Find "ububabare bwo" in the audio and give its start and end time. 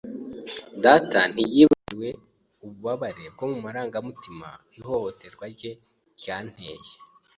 2.65-3.45